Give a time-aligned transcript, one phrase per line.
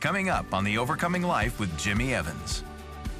[0.00, 2.64] Coming up on The Overcoming Life with Jimmy Evans.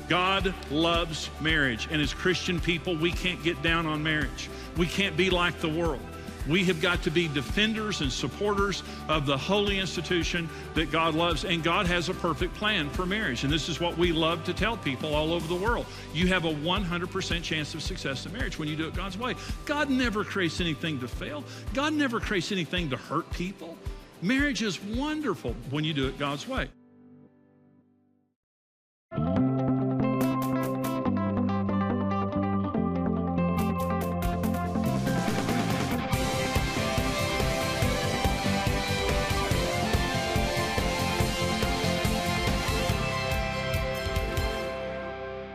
[0.09, 4.49] God loves marriage, and as Christian people, we can't get down on marriage.
[4.79, 6.01] We can't be like the world.
[6.49, 11.45] We have got to be defenders and supporters of the holy institution that God loves.
[11.45, 13.45] And God has a perfect plan for marriage.
[13.45, 15.85] And this is what we love to tell people all over the world.
[16.15, 19.35] You have a 100% chance of success in marriage when you do it God's way.
[19.67, 21.45] God never creates anything to fail,
[21.75, 23.77] God never creates anything to hurt people.
[24.23, 26.69] Marriage is wonderful when you do it God's way.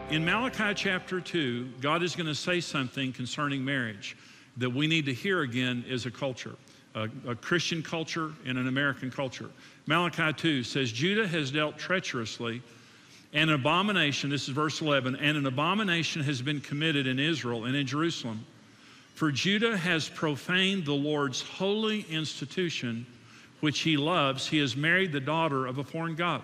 [0.09, 4.15] In Malachi chapter 2, God is going to say something concerning marriage
[4.57, 6.55] that we need to hear again as a culture,
[6.95, 9.49] a, a, Christian culture and an American culture.
[9.85, 12.61] Malachi 2 says, Judah has dealt treacherously,
[13.33, 17.65] and an abomination, this is verse 11, and an abomination has been committed in Israel
[17.65, 18.45] and in Jerusalem.
[19.13, 23.05] For Judah has profaned the Lord's holy institution,
[23.59, 24.47] which he loves.
[24.47, 26.41] He has married the daughter of a foreign God.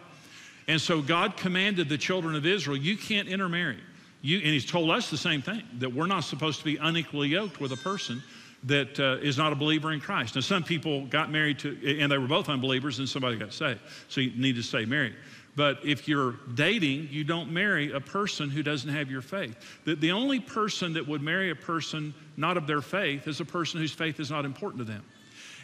[0.68, 3.80] And so God commanded the children of Israel, you can't intermarry.
[4.22, 7.30] You, and he's told us the same thing, that we're not supposed to be unequally
[7.30, 8.22] yoked with a person
[8.64, 10.36] that uh, is not a believer in Christ.
[10.36, 13.80] Now, some people got married to, and they were both unbelievers, and somebody got saved.
[14.08, 15.16] So you need to stay married.
[15.56, 19.56] But if you're dating, you don't marry a person who doesn't have your faith.
[19.84, 23.45] The, the only person that would marry a person not of their faith is a
[23.45, 25.03] person whose faith is not important to them.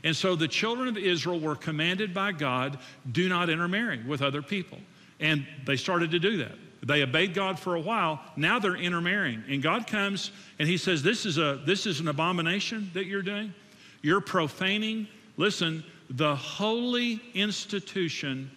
[0.04, 2.80] And so the children of Israel were commanded by God
[3.11, 4.80] do not intermarry with other people.
[5.20, 6.56] And they started to do that.
[6.83, 8.20] They obeyed God for a while.
[8.36, 9.44] Now they're intermarrying.
[9.50, 13.22] And God comes and He says, This is, a, this is an abomination that you're
[13.22, 13.53] doing.
[14.02, 18.52] You're profaning, listen, the holy institution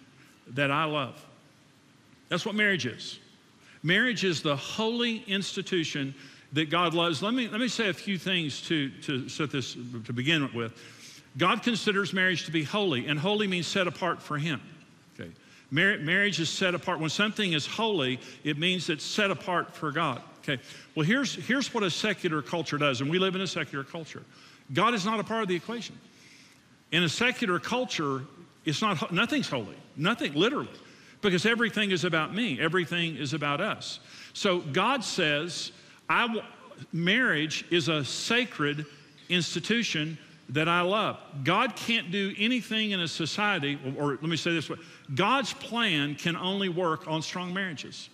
[0.48, 1.24] that I love.
[2.28, 3.18] That's what marriage is.
[3.82, 6.14] Marriage is the holy institution
[6.52, 7.22] that God loves.
[7.22, 10.72] Let me, let me say a few things to, to set this to begin with.
[11.38, 14.60] God considers marriage to be holy, and holy means set apart for Him.
[15.70, 17.00] Mar- marriage is set apart.
[17.00, 20.22] When something is holy, it means it's set apart for God.
[20.40, 20.60] Okay.
[20.94, 24.22] Well, here's, here's what a secular culture does, and we live in a secular culture.
[24.72, 25.98] God is not a part of the equation.
[26.92, 28.22] In a secular culture,
[28.64, 29.76] it's not nothing's holy.
[29.96, 30.68] Nothing, literally.
[31.20, 32.58] Because everything is about me.
[32.58, 34.00] Everything is about us.
[34.32, 35.72] So God says,
[36.08, 36.42] I,
[36.92, 38.86] marriage is a sacred
[39.28, 40.18] institution
[40.50, 41.18] that I love.
[41.44, 44.76] God can't do anything in a society, or, let me say this way
[45.14, 48.10] God's plan can only work on strong marriages.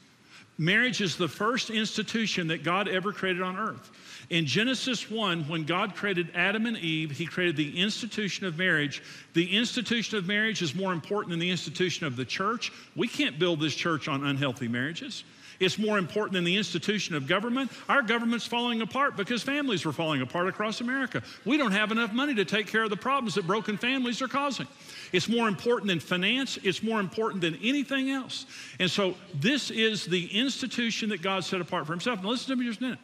[0.58, 3.90] Marriage is the first institution that God ever created on earth.
[4.30, 9.02] In Genesis 1, when God created Adam and Eve, He created the institution of marriage.
[9.34, 12.72] The institution of marriage is more important than the institution of the church.
[12.96, 15.24] We can't build this church on unhealthy marriages.
[15.60, 17.70] It's more important than the institution of government.
[17.88, 21.22] Our government's falling apart because families were falling apart across America.
[21.44, 24.28] We don't have enough money to take care of the problems that broken families are
[24.28, 24.66] causing.
[25.12, 28.46] It's more important than finance, it's more important than anything else.
[28.78, 32.22] And so, this is the institution that God set apart for Himself.
[32.22, 32.98] Now, listen to me just a minute.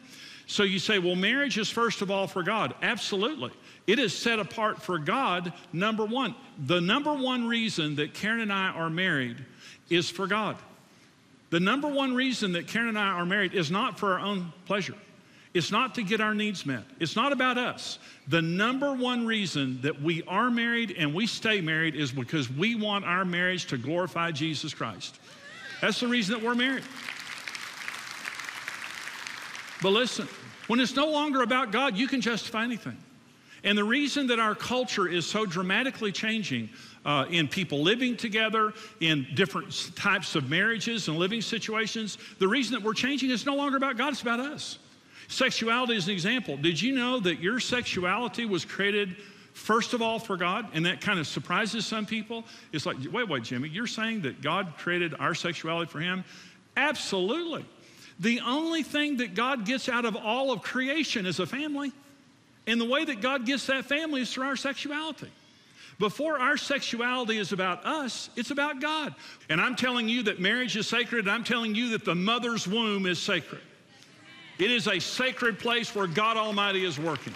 [0.45, 2.75] So, you say, well, marriage is first of all for God.
[2.81, 3.51] Absolutely.
[3.87, 6.35] It is set apart for God, number one.
[6.65, 9.43] The number one reason that Karen and I are married
[9.89, 10.57] is for God.
[11.53, 14.51] The number one reason that Karen and I are married is not for our own
[14.65, 14.95] pleasure.
[15.53, 16.83] It's not to get our needs met.
[16.99, 17.99] It's not about us.
[18.27, 22.73] The number one reason that we are married and we stay married is because we
[22.73, 25.19] want our marriage to glorify Jesus Christ.
[25.79, 26.85] That's the reason that we're married.
[29.83, 30.27] But listen,
[30.65, 32.97] when it's no longer about God, you can justify anything.
[33.63, 36.69] And the reason that our culture is so dramatically changing
[37.05, 42.73] uh, in people living together, in different types of marriages and living situations, the reason
[42.73, 44.79] that we're changing is no longer about God, it's about us.
[45.27, 46.57] Sexuality is an example.
[46.57, 49.15] Did you know that your sexuality was created
[49.53, 50.67] first of all for God?
[50.73, 52.43] And that kind of surprises some people.
[52.71, 56.23] It's like, wait, wait, Jimmy, you're saying that God created our sexuality for Him?
[56.75, 57.65] Absolutely.
[58.19, 61.91] The only thing that God gets out of all of creation is a family.
[62.67, 65.29] And the way that God gets that family is through our sexuality.
[65.99, 69.13] Before our sexuality is about us, it's about God.
[69.49, 71.25] And I'm telling you that marriage is sacred.
[71.25, 73.61] And I'm telling you that the mother's womb is sacred.
[74.59, 77.33] It is a sacred place where God Almighty is working.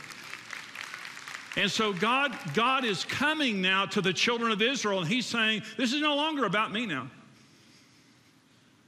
[1.56, 5.64] And so God, God is coming now to the children of Israel, and He's saying,
[5.76, 7.10] This is no longer about me now.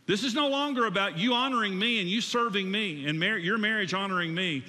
[0.05, 3.59] This is no longer about you honoring me and you serving me and mar- your
[3.59, 4.63] marriage honoring me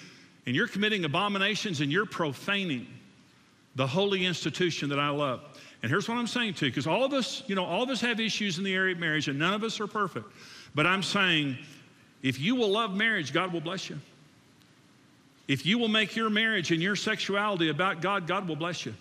[0.44, 2.86] and you're committing abominations and you're profaning
[3.76, 5.40] the holy institution that I love.
[5.82, 7.88] And here's what I'm saying to you, because all of us, you know, all of
[7.88, 10.26] us have issues in the area of marriage, and none of us are perfect.
[10.74, 11.56] But I'm saying,
[12.22, 13.98] if you will love marriage, God will bless you.
[15.48, 18.94] If you will make your marriage and your sexuality about God, God will bless you.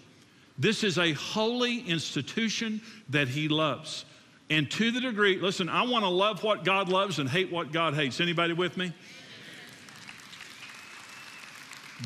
[0.57, 4.05] This is a holy institution that He loves.
[4.49, 7.71] And to the degree, listen, I want to love what God loves and hate what
[7.71, 8.19] God hates.
[8.19, 8.93] Anybody with me?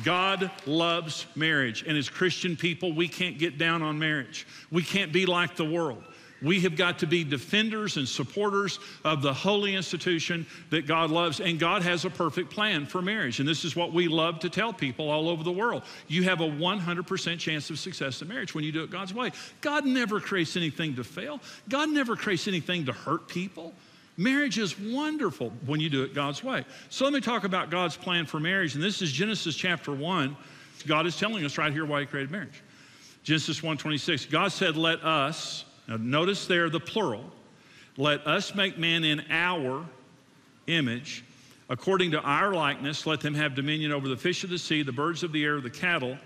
[0.02, 1.84] God loves marriage.
[1.86, 4.46] And as Christian people, we can't get down on marriage.
[4.70, 6.02] We can't be like the world.
[6.42, 11.40] We have got to be defenders and supporters of the holy institution that God loves.
[11.40, 13.40] And God has a perfect plan for marriage.
[13.40, 15.84] And this is what we love to tell people all over the world.
[16.06, 19.32] You have a 100% chance of success in marriage when you do it God's way.
[19.62, 23.74] God never creates anything to fail, God never creates anything to hurt people.
[24.16, 26.64] Marriage is wonderful when you do it God's way.
[26.88, 28.74] So let me talk about God's plan for marriage.
[28.74, 30.36] And this is Genesis chapter 1.
[30.86, 32.62] God is telling us right here why he created marriage.
[33.24, 34.26] Genesis 1:26.
[34.26, 37.32] God said, "Let us." Now notice there the plural.
[37.96, 39.88] "Let us make man in our
[40.66, 41.24] image,
[41.68, 44.92] according to our likeness, let them have dominion over the fish of the sea, the
[44.92, 46.18] birds of the air, the cattle,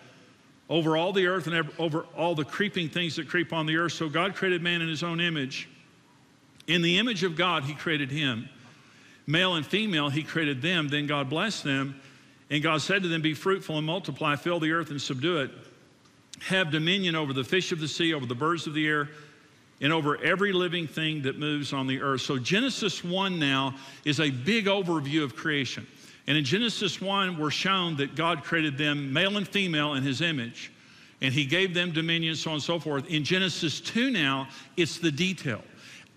[0.68, 3.92] over all the earth and over all the creeping things that creep on the earth."
[3.92, 5.68] So God created man in his own image.
[6.68, 8.48] In the image of God, He created him.
[9.26, 10.88] Male and female, He created them.
[10.88, 12.00] Then God blessed them.
[12.50, 15.50] And God said to them, Be fruitful and multiply, fill the earth and subdue it.
[16.42, 19.08] Have dominion over the fish of the sea, over the birds of the air,
[19.80, 22.20] and over every living thing that moves on the earth.
[22.20, 23.74] So, Genesis 1 now
[24.04, 25.86] is a big overview of creation.
[26.26, 30.20] And in Genesis 1, we're shown that God created them male and female in His
[30.20, 30.70] image,
[31.20, 33.06] and He gave them dominion, so on and so forth.
[33.08, 35.62] In Genesis 2 now, it's the detail.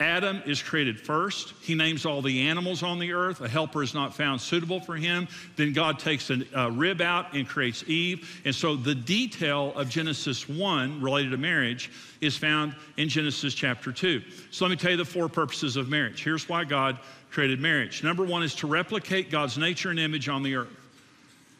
[0.01, 1.53] Adam is created first.
[1.61, 3.39] He names all the animals on the earth.
[3.39, 5.27] A helper is not found suitable for him.
[5.57, 8.41] Then God takes a, rib out and creates Eve.
[8.43, 13.91] And so the detail of Genesis 1 related to marriage is found in Genesis chapter
[13.91, 14.23] 2.
[14.49, 16.23] So let me tell you the four purposes of marriage.
[16.23, 16.97] Here's why God
[17.29, 18.03] created marriage.
[18.03, 20.75] Number one is to replicate God's nature and image on the earth.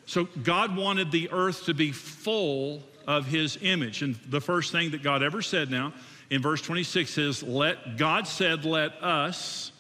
[0.08, 4.02] So God wanted the earth to be full of his image.
[4.02, 5.94] And the first thing that God ever said now
[6.32, 9.72] in verse 26 says, Let God said, Let us,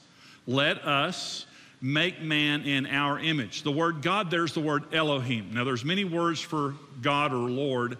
[0.46, 1.48] let us
[1.82, 3.64] make man in our image.
[3.64, 5.52] The word God there's the word Elohim.
[5.54, 7.98] Now there's many words for God or Lord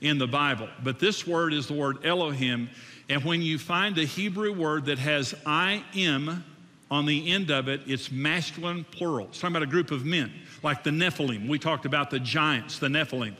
[0.00, 2.68] in the Bible, but this word is the word Elohim.
[3.08, 6.44] And when you find a Hebrew word that has I am
[6.90, 9.28] on the end of it, it's masculine plural.
[9.28, 10.32] It's talking about a group of men,
[10.62, 11.48] like the Nephilim.
[11.48, 13.34] We talked about the giants, the Nephilim.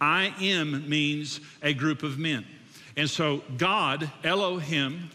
[0.00, 2.44] I am means a group of men.
[3.00, 5.08] And so God, Elohim,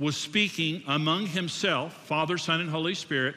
[0.00, 3.36] was speaking among himself, Father, Son, and Holy Spirit,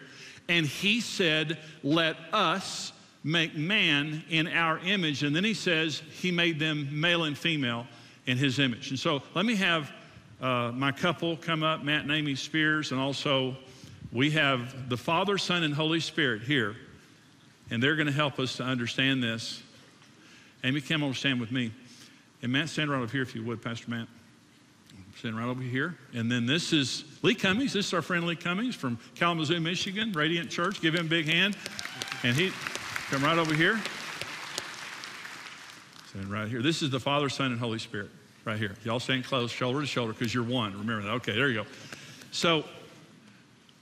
[0.50, 2.94] and he said, Let us
[3.24, 5.22] make man in our image.
[5.22, 7.86] And then he says, He made them male and female
[8.26, 8.90] in his image.
[8.90, 9.92] And so let me have
[10.42, 13.56] uh, my couple come up, Matt and Amy Spears, and also
[14.12, 16.76] we have the Father, Son, and Holy Spirit here,
[17.70, 19.62] and they're going to help us to understand this.
[20.64, 21.72] Amy, come over, stand with me.
[22.42, 24.08] And Matt, stand right over here if you would, Pastor Matt.
[25.18, 25.96] Stand right over here.
[26.14, 27.74] And then this is Lee Cummings.
[27.74, 30.82] This is our friend Lee Cummings from Kalamazoo, Michigan, Radiant Church.
[30.82, 31.56] Give him a big hand.
[32.24, 32.52] And he,
[33.10, 33.80] come right over here.
[36.10, 36.62] Stand right here.
[36.62, 38.10] This is the Father, Son, and Holy Spirit
[38.46, 38.76] right here.
[38.84, 40.72] Y'all stand close, shoulder to shoulder, because you're one.
[40.74, 41.12] Remember that.
[41.12, 41.70] Okay, there you go.
[42.32, 42.66] So,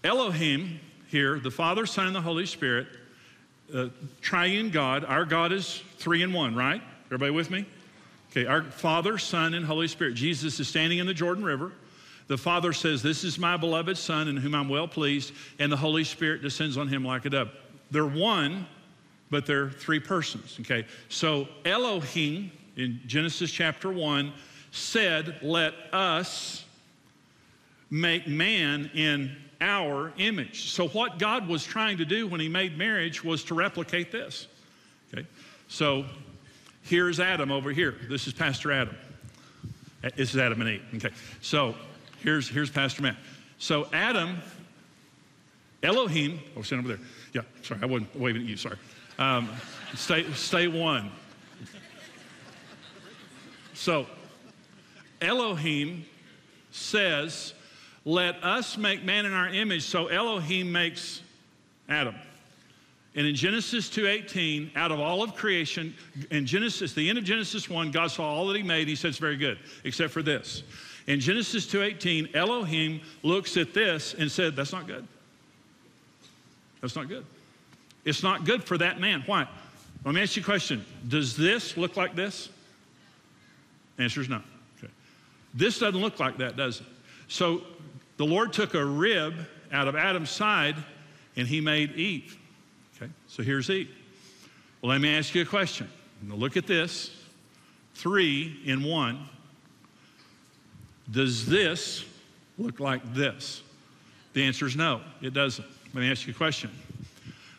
[0.03, 2.87] Elohim here, the Father, Son, and the Holy Spirit,
[3.73, 3.87] uh,
[4.21, 5.05] triune God.
[5.05, 6.81] Our God is three in one, right?
[7.05, 7.65] Everybody with me?
[8.31, 10.13] Okay, our Father, Son, and Holy Spirit.
[10.13, 11.71] Jesus is standing in the Jordan River.
[12.27, 15.77] The Father says, This is my beloved Son in whom I'm well pleased, and the
[15.77, 17.49] Holy Spirit descends on him like a dove.
[17.89, 18.67] They're one,
[19.31, 20.57] but they're three persons.
[20.61, 24.31] Okay, so Elohim in Genesis chapter 1
[24.71, 26.65] said, Let us
[27.89, 30.69] make man in our image.
[30.69, 34.47] So, what God was trying to do when he made marriage was to replicate this.
[35.11, 35.27] Okay,
[35.67, 36.05] so
[36.83, 37.95] Here's Adam over here.
[38.09, 38.95] This is Pastor Adam.
[40.15, 40.83] This is Adam and Eve.
[40.95, 41.13] Okay.
[41.41, 41.75] So
[42.21, 43.17] here's, here's Pastor Matt.
[43.57, 44.37] So Adam,
[45.83, 47.05] Elohim, oh, stand over there.
[47.33, 48.77] Yeah, sorry, I wasn't waving at you, sorry.
[49.17, 49.49] Um,
[49.95, 51.11] stay, stay one.
[53.73, 54.07] So
[55.21, 56.05] Elohim
[56.71, 57.53] says,
[58.05, 59.83] let us make man in our image.
[59.83, 61.21] So Elohim makes
[61.87, 62.15] Adam.
[63.15, 65.95] And in Genesis 2:18, out of all of creation,
[66.29, 68.87] in Genesis, the end of Genesis 1, God saw all that he made.
[68.87, 70.63] He said it's very good, except for this.
[71.07, 75.07] In Genesis 2:18, Elohim looks at this and said, That's not good.
[76.81, 77.25] That's not good.
[78.05, 79.23] It's not good for that man.
[79.25, 79.47] Why?
[80.05, 80.85] Let me ask you a question.
[81.07, 82.49] Does this look like this?
[83.97, 84.41] Answer is no.
[84.77, 84.91] Okay.
[85.53, 86.85] This doesn't look like that, does it?
[87.27, 87.61] So
[88.17, 89.33] the Lord took a rib
[89.71, 90.75] out of Adam's side
[91.35, 92.37] and he made Eve.
[93.01, 93.89] Okay, so here's Eve.
[94.81, 95.87] Well, let me ask you a question.
[96.21, 97.15] Now look at this
[97.93, 99.29] three in one.
[101.09, 102.03] Does this
[102.57, 103.61] look like this?
[104.33, 105.67] The answer is no, it doesn't.
[105.93, 106.71] Let me ask you a question.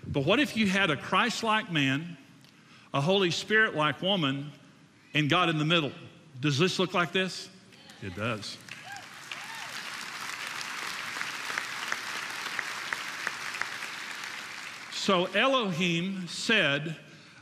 [0.06, 2.18] But what if you had a Christ like man,
[2.92, 4.52] a Holy Spirit like woman,
[5.14, 5.92] and God in the middle?
[6.40, 7.49] Does this look like this?
[8.02, 8.56] It does.
[15.00, 16.95] So Elohim said,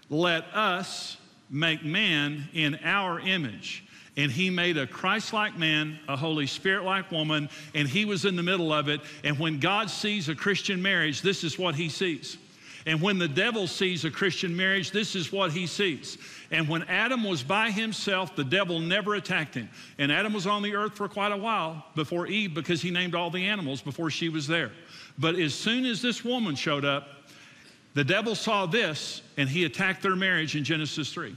[0.09, 1.17] Let us
[1.51, 3.85] make man in our image.
[4.17, 8.25] And he made a Christ like man, a Holy Spirit like woman, and he was
[8.25, 9.01] in the middle of it.
[9.25, 12.39] And when God sees a Christian marriage, this is what he sees.
[12.87, 16.17] And when the devil sees a Christian marriage, this is what he sees.
[16.53, 19.69] And when Adam was by himself, the devil never attacked him.
[19.99, 23.17] And Adam was on the earth for quite a while before Eve because he named
[23.17, 24.71] all the animals before she was there.
[25.19, 27.18] But as soon as this woman showed up,
[27.95, 31.37] the devil saw this and he attacked their marriage in Genesis 3.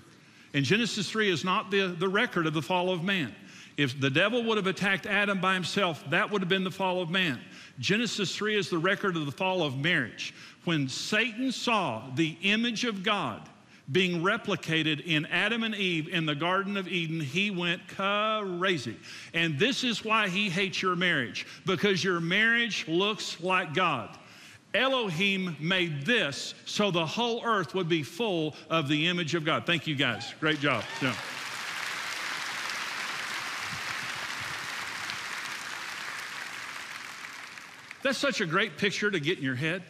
[0.53, 3.33] And Genesis 3 is not the, the record of the fall of man.
[3.77, 7.01] If the devil would have attacked Adam by himself, that would have been the fall
[7.01, 7.39] of man.
[7.79, 10.33] Genesis 3 is the record of the fall of marriage.
[10.65, 13.47] When Satan saw the image of God
[13.91, 18.97] being replicated in Adam and Eve in the Garden of Eden, he went crazy.
[19.33, 24.17] And this is why he hates your marriage, because your marriage looks like God.
[24.73, 29.65] Elohim made this so the whole earth would be full of the image of God.
[29.65, 30.33] Thank you guys.
[30.39, 30.83] Great job.
[31.01, 31.15] Yeah.
[38.03, 39.83] That's such a great picture to get in your head.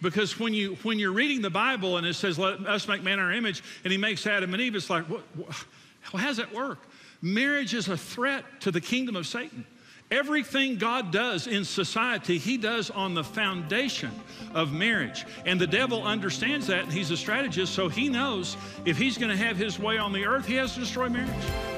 [0.00, 3.18] Because when, you, when you're reading the Bible and it says, let us make man
[3.18, 5.64] our image, and he makes Adam and Eve, it's like, what, what,
[6.02, 6.78] how does that work?
[7.20, 9.66] Marriage is a threat to the kingdom of Satan.
[10.10, 14.10] Everything God does in society, He does on the foundation
[14.54, 15.26] of marriage.
[15.44, 19.30] And the devil understands that, and he's a strategist, so he knows if he's going
[19.30, 21.77] to have his way on the earth, he has to destroy marriage.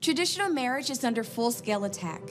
[0.00, 2.22] Traditional marriage is under full scale attack.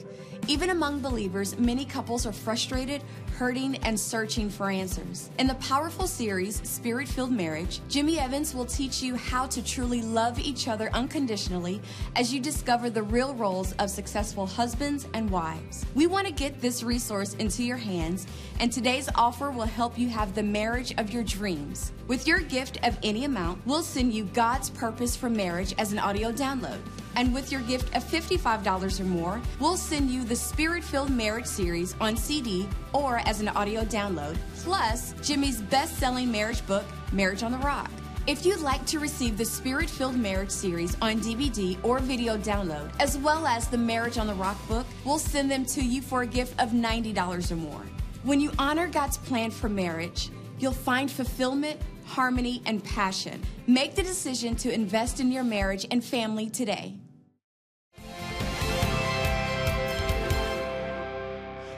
[0.46, 3.02] Even among believers, many couples are frustrated,
[3.36, 5.28] hurting, and searching for answers.
[5.38, 10.00] In the powerful series, Spirit Filled Marriage, Jimmy Evans will teach you how to truly
[10.00, 11.82] love each other unconditionally
[12.16, 15.84] as you discover the real roles of successful husbands and wives.
[15.94, 18.26] We want to get this resource into your hands,
[18.60, 21.92] and today's offer will help you have the marriage of your dreams.
[22.06, 25.98] With your gift of any amount, we'll send you God's Purpose for Marriage as an
[25.98, 26.80] audio download.
[27.18, 31.46] And with your gift of $55 or more, we'll send you the Spirit Filled Marriage
[31.46, 37.42] series on CD or as an audio download, plus Jimmy's best selling marriage book, Marriage
[37.42, 37.90] on the Rock.
[38.28, 42.88] If you'd like to receive the Spirit Filled Marriage series on DVD or video download,
[43.00, 46.22] as well as the Marriage on the Rock book, we'll send them to you for
[46.22, 47.82] a gift of $90 or more.
[48.22, 53.42] When you honor God's plan for marriage, you'll find fulfillment, harmony, and passion.
[53.66, 56.94] Make the decision to invest in your marriage and family today.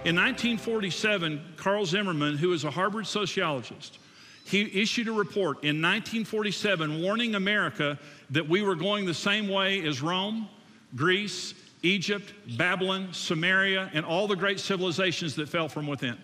[0.03, 3.99] In 1947, Carle Zimmerman, who is a Harvard sociologist,
[4.47, 7.99] he issued a report in 1947 warning America
[8.31, 10.49] that we were going the same way as Rome,
[10.97, 11.53] Greece,
[11.83, 16.17] Egypt, Babylon, Samaria, and all the great civilizations that fell from within.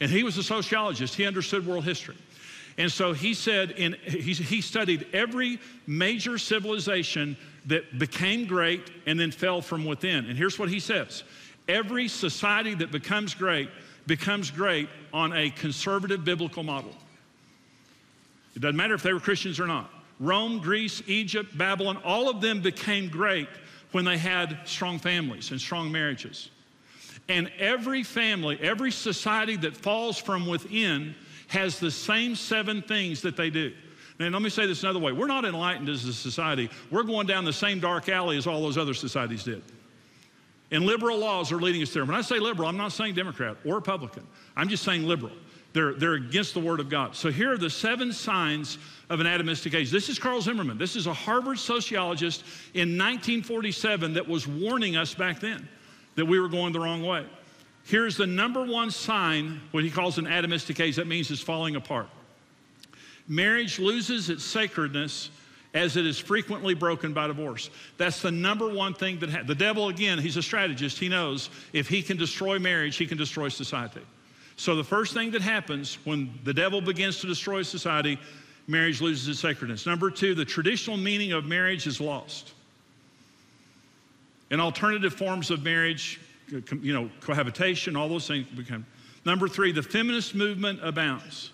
[0.00, 2.16] And he was a sociologist, he understood world history.
[2.78, 9.18] And so he said, in, he, he studied every major civilization that became great and
[9.20, 10.26] then fell from within.
[10.26, 11.22] And here's what he says
[11.68, 13.70] Every society that becomes great
[14.06, 16.94] becomes great on a conservative biblical model.
[18.54, 19.90] It doesn't matter if they were Christians or not.
[20.20, 23.48] Rome, Greece, Egypt, Babylon, all of them became great
[23.92, 26.50] when they had strong families and strong marriages.
[27.28, 31.14] And every family, every society that falls from within
[31.48, 33.72] has the same seven things that they do.
[34.18, 35.12] Now, let me say this another way.
[35.12, 36.70] We're not enlightened as a society.
[36.90, 39.62] We're going down the same dark alley as all those other societies did.
[40.70, 42.04] And liberal laws are leading us there.
[42.04, 44.26] When I say liberal, I'm not saying Democrat or Republican.
[44.56, 45.32] I'm just saying liberal.
[45.72, 47.16] They're, they're against the Word of God.
[47.16, 48.78] So here are the seven signs
[49.10, 49.90] of an atomistic age.
[49.90, 50.78] This is Carle Zimmerman.
[50.78, 52.42] This is a Harvard sociologist
[52.74, 55.68] in 1947 that was warning us back then
[56.14, 57.26] that we were going the wrong way.
[57.84, 60.96] Here's the number one sign, what he calls an atomistic age.
[60.96, 62.08] That means it's falling apart.
[63.28, 65.30] Marriage loses its sacredness
[65.74, 67.68] as it is frequently broken by divorce.
[67.98, 70.98] That's the number one thing that ha- the devil, again, he's a strategist.
[70.98, 74.00] He knows if he can destroy marriage, he can destroy society.
[74.56, 78.20] So the first thing that happens when the devil begins to destroy society,
[78.68, 79.84] marriage loses its sacredness.
[79.84, 82.52] Number two, the traditional meaning of marriage is lost.
[84.52, 86.20] And alternative forms of marriage,
[86.80, 88.86] you know, cohabitation, all those things become.
[89.24, 91.50] Number three, the feminist movement abounds,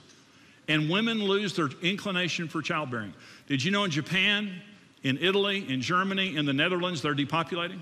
[0.71, 3.12] and women lose their inclination for childbearing.
[3.49, 4.62] Did you know in Japan,
[5.03, 7.81] in Italy, in Germany, in the Netherlands, they're depopulating?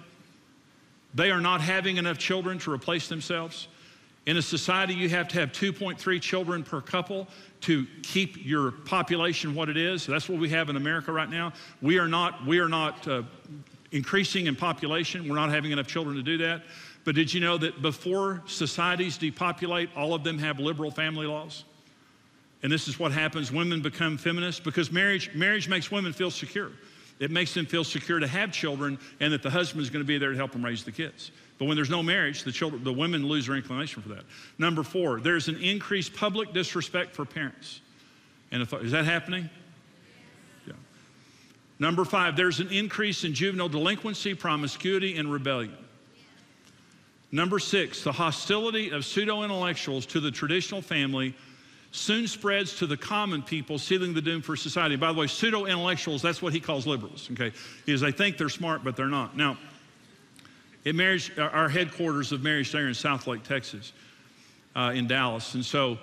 [1.14, 3.68] They are not having enough children to replace themselves.
[4.24, 7.28] In a society, you have to have 2.3 children per couple
[7.62, 10.06] to keep your population what it is.
[10.06, 11.52] That's what we have in America right now.
[11.82, 13.22] We are not, we are not uh,
[13.92, 15.28] increasing in population.
[15.28, 16.62] We're not having enough children to do that.
[17.04, 21.64] But did you know that before societies depopulate, all of them have liberal family laws?
[22.62, 26.70] And this is what happens women become feminists because marriage, marriage makes women feel secure.
[27.20, 30.06] It makes them feel secure to have children and that the husband is going to
[30.06, 31.32] be there to help them raise the kids.
[31.58, 34.22] But when there's no marriage, the children, the women lose their inclination for that.
[34.58, 37.80] Number four, there's an increased public disrespect for parents.
[38.52, 39.50] And if, is that happening?
[40.66, 40.74] Yeah.
[41.80, 45.76] Number five, there's an increase in juvenile delinquency, promiscuity, and rebellion.
[47.32, 51.34] Number six, the hostility of pseudo intellectuals to the traditional family
[51.90, 54.96] soon spreads to the common people, sealing the doom for society.
[54.96, 57.52] By the way, pseudo intellectuals, that's what he calls liberals, okay?
[57.86, 59.36] Is they think they're smart, but they're not.
[59.36, 59.56] Now,
[60.86, 63.92] at marriage, our headquarters of Marriage there in Southlake, Texas,
[64.76, 65.54] uh, in Dallas.
[65.54, 65.98] And so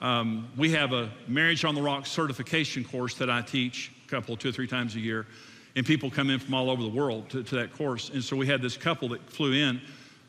[0.00, 4.36] um, we have a Marriage on the Rocks certification course that I teach a couple,
[4.36, 5.26] two or three times a year.
[5.76, 8.10] And people come in from all over the world to, to that course.
[8.10, 9.80] And so we had this couple that flew in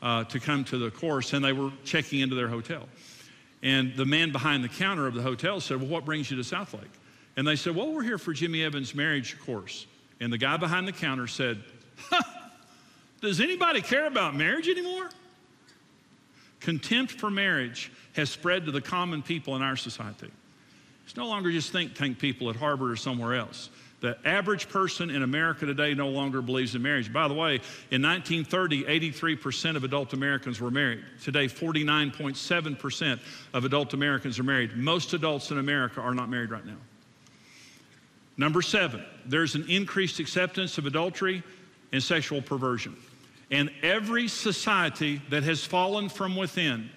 [0.02, 2.88] uh, to come to the course, and they were checking into their hotel.
[3.62, 6.42] And the man behind the counter of the hotel said, Well, what brings you to
[6.42, 6.90] Southlake?
[7.36, 9.86] And they said, Well, we're here for Jimmy Evans' marriage course.
[10.20, 11.62] And the guy behind the counter said,
[13.20, 15.10] Does anybody care about marriage anymore?
[16.60, 20.30] Contempt for marriage has spread to the common people in our society.
[21.04, 23.70] It's no longer just think tank people at Harvard or somewhere else.
[24.02, 27.12] The average person in America today no longer believes in marriage.
[27.12, 27.60] By the way,
[27.92, 31.04] in 1930, 83% of adult Americans were married.
[31.22, 33.20] Today, 49.7%
[33.54, 34.76] of adult Americans are married.
[34.76, 36.78] Most adults in America are not married right now.
[38.36, 41.44] Number seven, there's an increased acceptance of adultery
[41.92, 42.96] and sexual perversion.
[43.52, 46.90] And every society that has fallen from within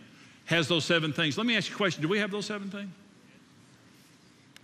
[0.46, 1.38] has those seven things.
[1.38, 2.90] Let me ask you a question Do we have those seven things?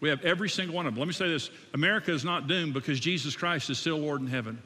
[0.02, 1.00] We have every single one of them.
[1.00, 4.28] Let me say this America is not doomed because Jesus Christ is still Lord in
[4.28, 4.62] heaven.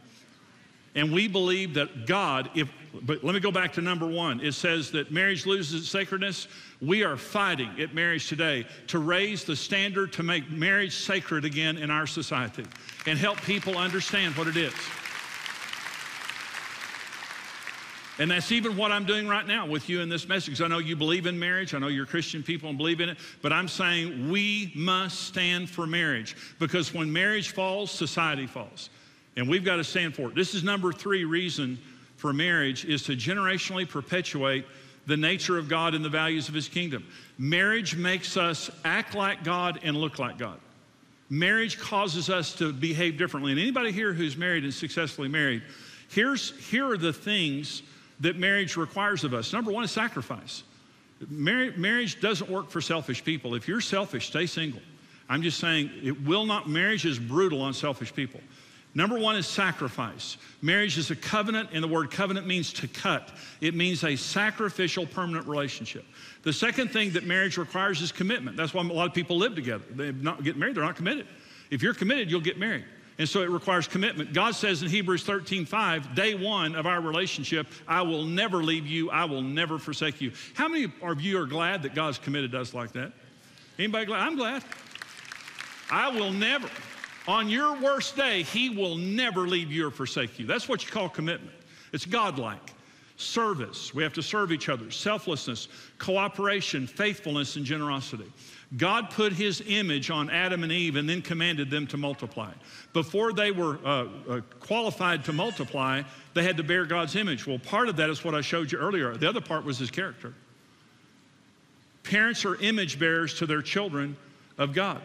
[0.96, 2.70] And we believe that God, if,
[3.02, 4.40] but let me go back to number one.
[4.40, 6.48] It says that marriage loses its sacredness.
[6.82, 11.78] We are fighting at marriage today to raise the standard to make marriage sacred again
[11.78, 12.64] in our society
[13.06, 14.74] and help people understand what it is.
[18.18, 20.62] And that's even what I'm doing right now with you in this message.
[20.62, 21.74] I know you believe in marriage.
[21.74, 23.18] I know you're Christian people and believe in it.
[23.42, 28.90] But I'm saying we must stand for marriage because when marriage falls, society falls.
[29.36, 30.36] And we've got to stand for it.
[30.36, 31.78] This is number three reason
[32.16, 34.66] for marriage is to generationally perpetuate
[35.08, 37.06] the nature of God and the values of his kingdom.
[37.38, 40.58] Marriage makes us act like God and look like God.
[41.30, 43.52] Marriage causes us to behave differently.
[43.52, 45.64] And anybody here who's married and successfully married,
[46.10, 47.82] here's, here are the things
[48.22, 49.52] that marriage requires of us.
[49.54, 50.64] Number one is sacrifice.
[51.30, 53.56] Mar- marriage doesn't work for selfish people.
[53.56, 54.82] If you're selfish, stay single.
[55.30, 58.42] I'm just saying it will not, marriage is brutal on selfish people.
[58.94, 60.38] Number one is sacrifice.
[60.62, 63.30] Marriage is a covenant, and the word covenant means to cut.
[63.60, 66.06] It means a sacrificial, permanent relationship.
[66.44, 68.56] The second thing that marriage requires is commitment.
[68.56, 69.84] That's why a lot of people live together.
[69.92, 71.28] They not get married, they're not committed.
[71.72, 72.86] If you're committed, you'll get married.
[73.18, 74.34] And so it requires commitment.
[74.34, 78.86] God says in Hebrews 13, 5, day one of our relationship, I will never leave
[78.86, 80.34] you, I will never forsake you.
[80.54, 83.14] How many of you are glad that God's committed us like that?
[83.80, 84.20] Anybody glad?
[84.20, 84.64] I'm glad.
[85.90, 86.70] I will never,
[87.28, 90.46] on your worst day, He will never leave you or forsake you.
[90.46, 91.56] That's what you call commitment.
[91.94, 92.74] It's godlike.
[93.18, 94.92] Service, we have to serve each other.
[94.92, 98.30] Selflessness, cooperation, faithfulness, and generosity.
[98.78, 102.52] God put his image on Adam and Eve and then commanded them to multiply.
[102.94, 106.02] Before they were uh, uh, qualified to multiply,
[106.34, 107.46] they had to bear God's image.
[107.46, 109.16] Well, part of that is what I showed you earlier.
[109.16, 110.34] The other part was his character.
[112.04, 114.18] Parents are image bearers to their children
[114.58, 115.02] of God.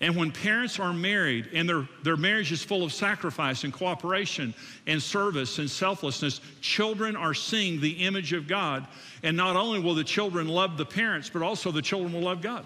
[0.00, 4.52] And when parents are married and their, their marriage is full of sacrifice and cooperation
[4.88, 8.86] and service and selflessness, children are seeing the image of God.
[9.22, 12.42] And not only will the children love the parents, but also the children will love
[12.42, 12.64] God.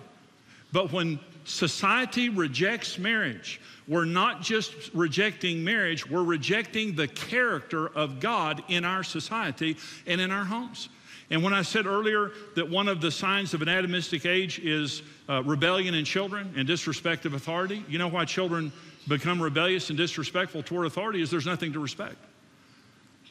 [0.73, 8.21] But when society rejects marriage, we're not just rejecting marriage, we're rejecting the character of
[8.21, 9.77] God in our society
[10.07, 10.89] and in our homes.
[11.31, 15.03] And when I said earlier that one of the signs of an atomistic age is
[15.29, 18.73] uh, rebellion in children and disrespect of authority, you know why children
[19.09, 22.17] become rebellious and disrespectful toward authority is there's nothing to respect.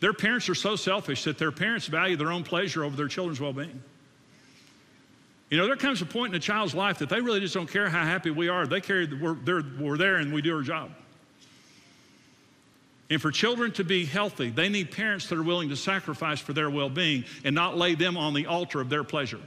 [0.02, 3.40] Their parents are so selfish that their parents value their own pleasure over their children's
[3.40, 3.82] well being.
[5.50, 7.70] You know, there comes a point in a child's life that they really just don't
[7.70, 8.66] care how happy we are.
[8.66, 10.92] They care that we're, we're there and we do our job.
[13.10, 16.54] And for children to be healthy, they need parents that are willing to sacrifice for
[16.54, 19.42] their well being and not lay them on the altar of their pleasure.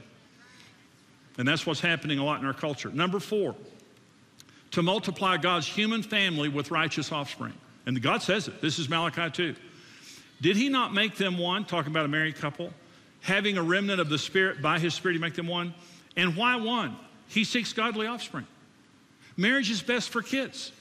[1.37, 2.89] And that's what's happening a lot in our culture.
[2.89, 3.55] Number four,
[4.71, 7.53] to multiply God's human family with righteous offspring.
[7.85, 8.61] And God says it.
[8.61, 9.55] This is Malachi 2.
[10.41, 11.65] Did he not make them one?
[11.65, 12.71] Talking about a married couple.
[13.21, 15.73] Having a remnant of the Spirit, by his Spirit, he make them one.
[16.15, 16.95] And why one?
[17.27, 18.47] He seeks godly offspring.
[19.37, 20.71] Marriage is best for kids.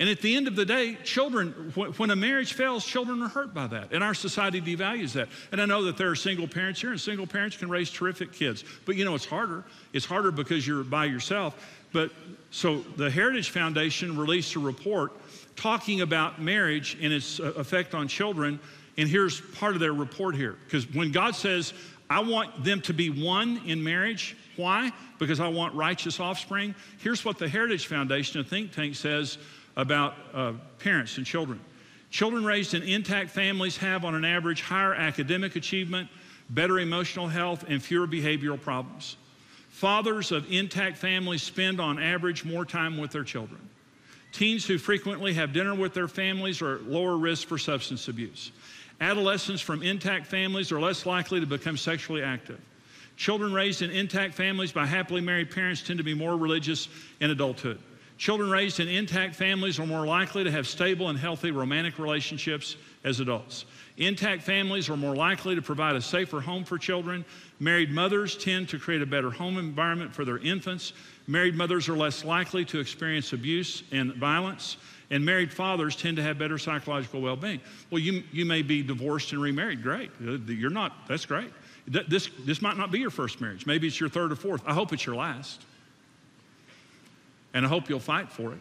[0.00, 3.52] And at the end of the day, children, when a marriage fails, children are hurt
[3.52, 3.92] by that.
[3.92, 5.28] And our society devalues that.
[5.52, 8.32] And I know that there are single parents here, and single parents can raise terrific
[8.32, 8.64] kids.
[8.86, 9.62] But you know, it's harder.
[9.92, 11.78] It's harder because you're by yourself.
[11.92, 12.12] But
[12.50, 15.12] so the Heritage Foundation released a report
[15.54, 18.58] talking about marriage and its uh, effect on children.
[18.96, 20.56] And here's part of their report here.
[20.64, 21.72] Because when God says,
[22.08, 24.92] I want them to be one in marriage, why?
[25.18, 26.74] Because I want righteous offspring.
[26.98, 29.38] Here's what the Heritage Foundation, a think tank, says
[29.76, 31.60] about uh, parents and children.
[32.10, 36.08] Children raised in intact families have, on an average, higher academic achievement,
[36.50, 39.16] better emotional health, and fewer behavioral problems.
[39.68, 43.60] Fathers of intact families spend, on average, more time with their children.
[44.32, 48.52] Teens who frequently have dinner with their families are at lower risk for substance abuse.
[49.00, 52.60] Adolescents from intact families are less likely to become sexually active.
[53.16, 56.88] Children raised in intact families by happily married parents tend to be more religious
[57.20, 57.78] in adulthood.
[58.18, 62.76] Children raised in intact families are more likely to have stable and healthy romantic relationships
[63.02, 63.64] as adults.
[63.96, 67.24] Intact families are more likely to provide a safer home for children.
[67.58, 70.92] Married mothers tend to create a better home environment for their infants.
[71.26, 74.76] Married mothers are less likely to experience abuse and violence.
[75.10, 77.60] And married fathers tend to have better psychological well being.
[77.90, 79.82] Well, you, you may be divorced and remarried.
[79.82, 80.10] Great.
[80.24, 81.50] Uh, you're not, that's great.
[81.86, 83.66] This, this might not be your first marriage.
[83.66, 84.62] Maybe it's your third or fourth.
[84.66, 85.64] I hope it's your last
[87.54, 88.58] and I hope you'll fight for it.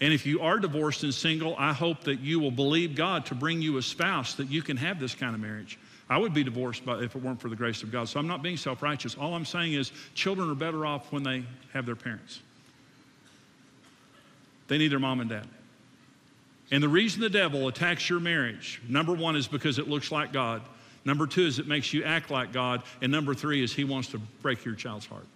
[0.00, 3.34] And if you are divorced and single, I hope that you will believe God to
[3.34, 5.78] bring you a spouse that you can have this kind of marriage.
[6.08, 8.08] I would be divorced if it weren't for the grace of God.
[8.08, 9.14] So I'm not being self righteous.
[9.14, 12.40] All I'm saying is children are better off when they have their parents.
[14.68, 15.46] They need their mom and dad.
[16.70, 20.32] And the reason the devil attacks your marriage, number one, is because it looks like
[20.32, 20.62] God.
[21.04, 22.82] Number two is it makes you act like God.
[23.02, 25.26] And number three is he wants to break your child's heart.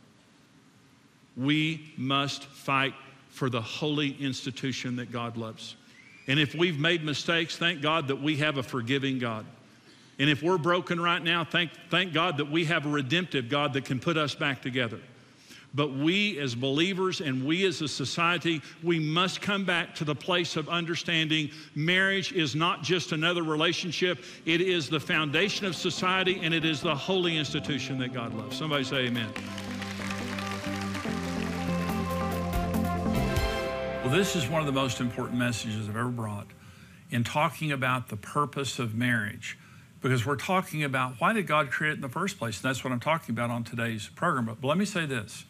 [1.36, 2.94] We must fight
[3.30, 5.74] for the holy institution that God loves.
[6.28, 9.44] And if we've made mistakes, thank God that we have a forgiving God.
[10.18, 13.72] And if we're broken right now, thank, thank God that we have a redemptive God
[13.72, 15.00] that can put us back together.
[15.74, 20.14] But we as believers and we as a society, we must come back to the
[20.14, 26.38] place of understanding marriage is not just another relationship, it is the foundation of society
[26.42, 28.56] and it is the holy institution that God loves.
[28.56, 29.32] Somebody say amen.
[34.04, 36.46] Well, this is one of the most important messages I've ever brought
[37.10, 39.58] in talking about the purpose of marriage
[40.02, 42.62] because we're talking about why did God create it in the first place?
[42.62, 44.44] And that's what I'm talking about on today's program.
[44.44, 45.46] But let me say this.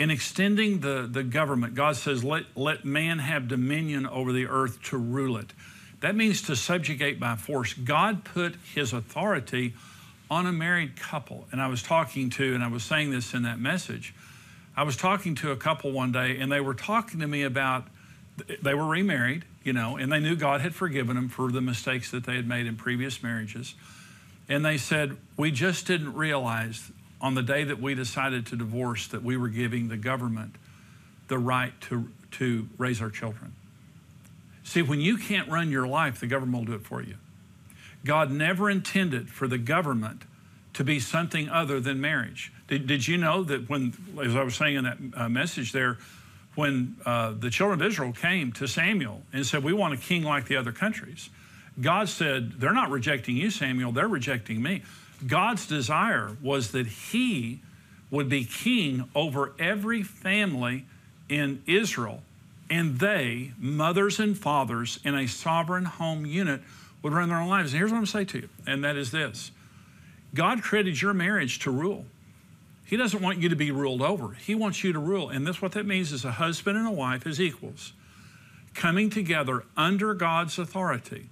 [0.00, 4.82] In extending the, the government, God says, let, let man have dominion over the earth
[4.84, 5.52] to rule it.
[6.00, 7.74] That means to subjugate by force.
[7.74, 9.74] God put his authority
[10.30, 11.46] on a married couple.
[11.52, 14.14] And I was talking to, and I was saying this in that message,
[14.74, 17.84] I was talking to a couple one day, and they were talking to me about
[18.62, 22.10] they were remarried, you know, and they knew God had forgiven them for the mistakes
[22.12, 23.74] that they had made in previous marriages.
[24.48, 29.08] And they said, We just didn't realize on the day that we decided to divorce
[29.08, 30.56] that we were giving the government
[31.28, 33.54] the right to, to raise our children.
[34.64, 37.16] See, when you can't run your life, the government will do it for you.
[38.04, 40.22] God never intended for the government
[40.74, 42.52] to be something other than marriage.
[42.68, 45.98] Did, did you know that when, as I was saying in that uh, message there,
[46.54, 50.22] when uh, the children of Israel came to Samuel and said, We want a king
[50.22, 51.30] like the other countries,
[51.80, 54.82] God said, They're not rejecting you, Samuel, they're rejecting me.
[55.26, 57.60] God's desire was that he
[58.10, 60.86] would be king over every family
[61.28, 62.22] in Israel,
[62.68, 66.60] and they, mothers and fathers in a sovereign home unit,
[67.02, 67.72] would run their own lives.
[67.72, 69.52] And here's what I'm going to say to you, and that is this
[70.34, 72.04] God created your marriage to rule.
[72.84, 74.32] He doesn't want you to be ruled over.
[74.32, 75.28] He wants you to rule.
[75.28, 77.92] And this what that means is a husband and a wife as equals,
[78.74, 81.28] coming together under God's authority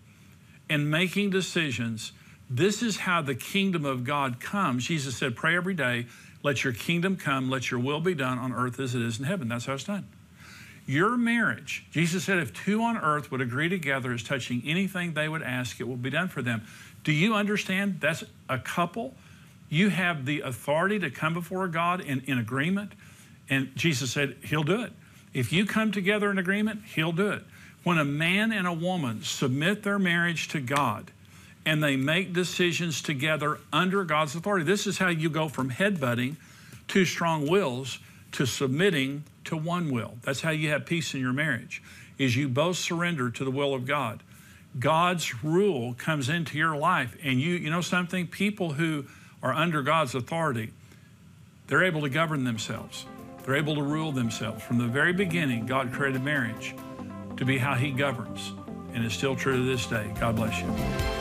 [0.70, 2.12] and making decisions
[2.50, 4.86] This is how the kingdom of God comes.
[4.86, 6.06] Jesus said, Pray every day,
[6.42, 9.24] let your kingdom come, let your will be done on earth as it is in
[9.24, 9.48] heaven.
[9.48, 10.06] That's how it's done.
[10.88, 15.28] Your marriage, Jesus said, if two on earth would agree together as touching anything they
[15.28, 16.62] would ask, it will be done for them.
[17.04, 19.14] Do you understand that's a couple?
[19.68, 22.92] You have the authority to come before God in, in agreement.
[23.50, 24.92] And Jesus said, He'll do it.
[25.34, 27.42] If you come together in agreement, He'll do it.
[27.84, 31.10] When a man and a woman submit their marriage to God
[31.64, 36.36] and they make decisions together under God's authority, this is how you go from headbutting,
[36.86, 37.98] two strong wills,
[38.32, 40.14] to submitting to one will.
[40.22, 41.82] That's how you have peace in your marriage,
[42.18, 44.22] is you both surrender to the will of God.
[44.78, 49.06] God's rule comes into your life and you you know something people who
[49.42, 50.72] are under God's authority
[51.66, 53.04] they're able to govern themselves.
[53.44, 54.62] They're able to rule themselves.
[54.62, 56.74] From the very beginning God created marriage
[57.36, 58.52] to be how he governs
[58.94, 60.10] and it's still true to this day.
[60.18, 61.17] God bless you.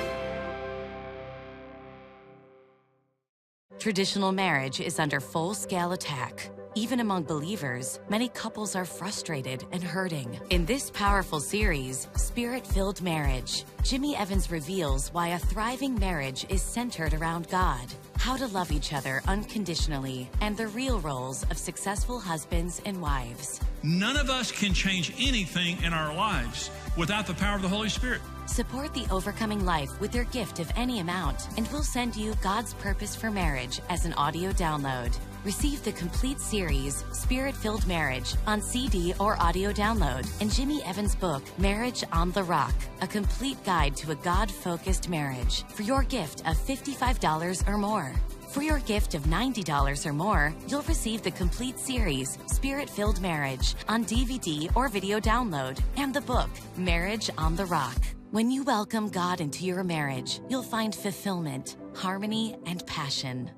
[3.79, 6.49] Traditional marriage is under full scale attack.
[6.73, 10.39] Even among believers, many couples are frustrated and hurting.
[10.49, 16.61] In this powerful series, Spirit Filled Marriage, Jimmy Evans reveals why a thriving marriage is
[16.63, 17.85] centered around God,
[18.17, 23.59] how to love each other unconditionally, and the real roles of successful husbands and wives.
[23.83, 27.89] None of us can change anything in our lives without the power of the Holy
[27.89, 28.21] Spirit.
[28.47, 32.73] Support the Overcoming Life with your gift of any amount, and we'll send you God's
[32.75, 35.15] Purpose for Marriage as an audio download.
[35.43, 41.13] Receive the complete series, Spirit Filled Marriage, on CD or audio download, and Jimmy Evans'
[41.13, 46.03] book, Marriage on the Rock, a complete guide to a God focused marriage, for your
[46.03, 48.13] gift of $55 or more.
[48.49, 53.75] For your gift of $90 or more, you'll receive the complete series, Spirit Filled Marriage,
[53.89, 58.16] on DVD or video download, and the book, Marriage on the Rock.
[58.31, 63.49] When you welcome God into your marriage, you'll find fulfillment, harmony, and passion.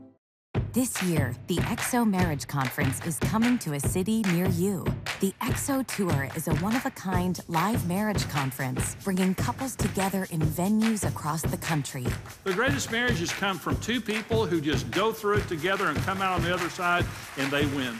[0.73, 4.86] This year, the XO Marriage Conference is coming to a city near you.
[5.21, 10.27] The XO Tour is a one of a kind live marriage conference bringing couples together
[10.29, 12.05] in venues across the country.
[12.43, 16.21] The greatest marriages come from two people who just go through it together and come
[16.21, 17.05] out on the other side
[17.38, 17.97] and they win.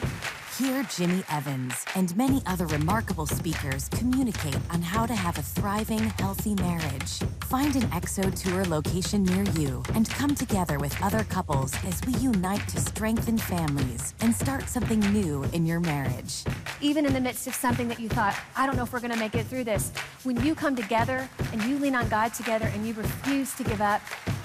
[0.60, 6.10] Hear Jimmy Evans and many other remarkable speakers communicate on how to have a thriving,
[6.18, 7.20] healthy marriage.
[7.44, 12.12] Find an XO Tour location near you and come together with other couples as we
[12.16, 16.44] unite to strengthen families and start something new in your marriage.
[16.82, 19.14] Even in the midst of something that you thought, I don't know if we're going
[19.14, 19.92] to make it through this,
[20.24, 23.80] when you come together and you lean on God together and you refuse to give
[23.80, 24.02] up,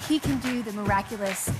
[0.08, 1.50] He can do the miraculous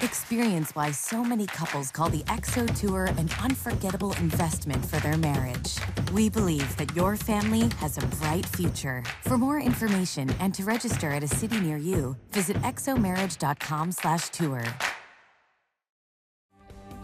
[0.00, 5.76] Experience why so many couples call the XO Tour an unforgettable investment for their marriage.
[6.12, 9.02] We believe that your family has a bright future.
[9.22, 14.62] For more information and to register at a city near you, visit xomarriage.com/tour.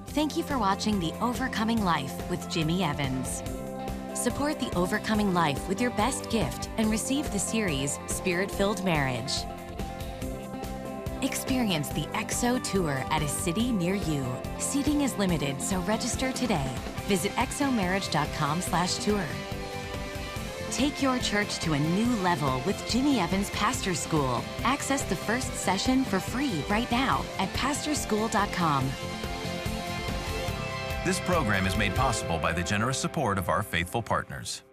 [0.07, 3.43] Thank you for watching The Overcoming Life with Jimmy Evans.
[4.15, 9.33] Support The Overcoming Life with your best gift and receive the series Spirit Filled Marriage.
[11.25, 14.27] Experience the XO Tour at a city near you.
[14.59, 16.71] Seating is limited, so register today.
[17.07, 19.25] Visit xomarriage.com slash tour.
[20.71, 24.43] Take your church to a new level with Jimmy Evans Pastor School.
[24.65, 28.85] Access the first session for free right now at pastorschool.com.
[31.07, 34.64] This program is made possible by the generous support of our faithful partners.